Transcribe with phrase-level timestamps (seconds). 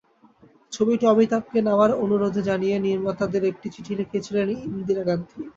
[0.73, 5.39] ছবিটিতে অমিতাভকে নেওয়ার অনুরোধ জানিয়ে নির্মাতাদের একটি চিঠি লিখেছিলেন ইন্দিরা গান্ধী।